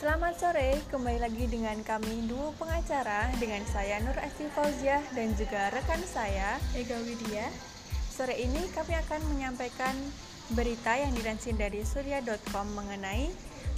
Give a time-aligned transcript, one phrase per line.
[0.00, 5.68] Selamat sore, kembali lagi dengan kami dua pengacara dengan saya Nur Esti Fauziah dan juga
[5.76, 7.44] rekan saya Ega Widya.
[8.08, 9.92] Sore ini kami akan menyampaikan
[10.56, 13.28] berita yang dilansir dari surya.com mengenai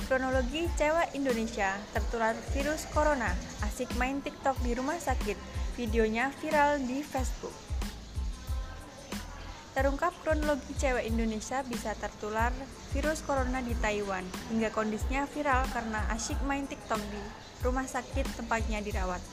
[0.06, 3.34] kronologi cewek Indonesia tertular virus corona,
[3.66, 5.34] asik main TikTok di rumah sakit,
[5.74, 7.71] videonya viral di Facebook.
[9.72, 12.52] Terungkap kronologi cewek Indonesia bisa tertular
[12.92, 14.20] virus corona di Taiwan
[14.52, 17.20] hingga kondisinya viral karena asyik main TikTok di
[17.64, 19.24] rumah sakit tempatnya dirawat.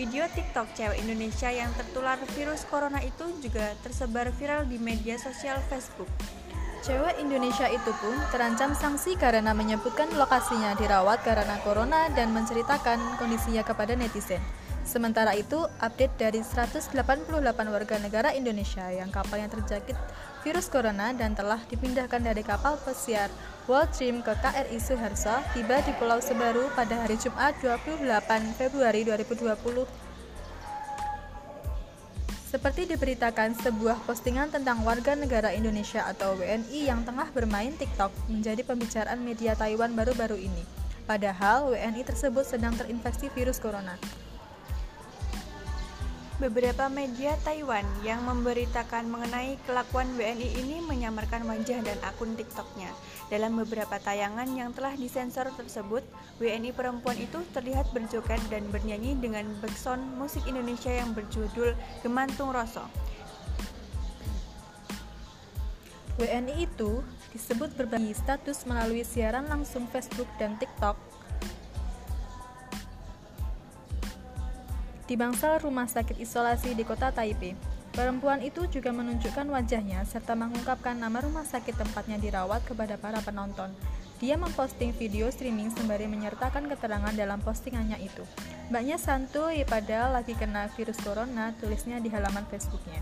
[0.00, 5.60] Video TikTok cewek Indonesia yang tertular virus corona itu juga tersebar viral di media sosial
[5.68, 6.08] Facebook.
[6.84, 13.64] Cewek Indonesia itu pun terancam sanksi karena menyebutkan lokasinya dirawat karena corona dan menceritakan kondisinya
[13.64, 14.44] kepada netizen.
[14.84, 16.92] Sementara itu, update dari 188
[17.72, 19.96] warga negara Indonesia yang kapalnya terjangkit
[20.44, 23.32] virus corona dan telah dipindahkan dari kapal pesiar
[23.64, 28.04] World Dream ke KRI Suharto tiba di Pulau Sebaru pada hari Jumat 28
[28.60, 30.13] Februari 2020.
[32.54, 38.62] Seperti diberitakan, sebuah postingan tentang warga negara Indonesia atau WNI yang tengah bermain TikTok menjadi
[38.62, 40.62] pembicaraan media Taiwan baru-baru ini.
[41.02, 43.98] Padahal WNI tersebut sedang terinfeksi virus corona.
[46.34, 52.90] Beberapa media Taiwan yang memberitakan mengenai kelakuan WNI ini menyamarkan wajah dan akun TikToknya.
[53.30, 56.02] Dalam beberapa tayangan yang telah disensor tersebut,
[56.42, 61.70] WNI perempuan itu terlihat berjoget dan bernyanyi dengan backsound musik Indonesia yang berjudul
[62.02, 62.82] Gemantung Roso.
[66.18, 66.98] WNI itu
[67.30, 70.98] disebut berbagi status melalui siaran langsung Facebook dan TikTok
[75.04, 77.52] di bangsal rumah sakit isolasi di kota Taipei.
[77.94, 83.70] Perempuan itu juga menunjukkan wajahnya serta mengungkapkan nama rumah sakit tempatnya dirawat kepada para penonton.
[84.18, 88.26] Dia memposting video streaming sembari menyertakan keterangan dalam postingannya itu.
[88.72, 92.98] Mbaknya santuy padahal lagi kena virus corona, tulisnya di halaman Facebooknya.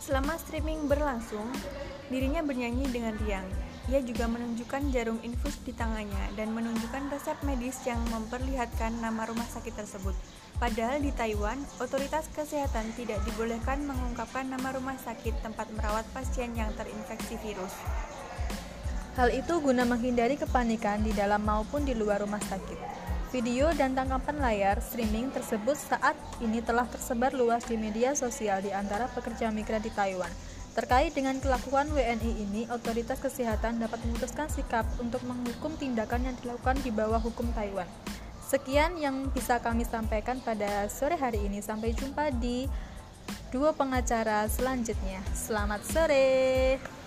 [0.00, 1.52] Selama streaming berlangsung,
[2.08, 3.48] dirinya bernyanyi dengan riang.
[3.88, 9.48] Ia juga menunjukkan jarum infus di tangannya dan menunjukkan resep medis yang memperlihatkan nama rumah
[9.48, 10.12] sakit tersebut.
[10.60, 16.68] Padahal di Taiwan, otoritas kesehatan tidak dibolehkan mengungkapkan nama rumah sakit tempat merawat pasien yang
[16.76, 17.72] terinfeksi virus.
[19.16, 22.78] Hal itu guna menghindari kepanikan di dalam maupun di luar rumah sakit.
[23.32, 28.68] Video dan tangkapan layar streaming tersebut saat ini telah tersebar luas di media sosial di
[28.68, 30.32] antara pekerja migran di Taiwan.
[30.76, 36.76] Terkait dengan kelakuan WNI ini, otoritas kesehatan dapat memutuskan sikap untuk menghukum tindakan yang dilakukan
[36.82, 37.88] di bawah hukum Taiwan.
[38.48, 41.60] Sekian yang bisa kami sampaikan pada sore hari ini.
[41.60, 42.64] Sampai jumpa di
[43.52, 45.20] dua pengacara selanjutnya.
[45.36, 46.97] Selamat sore.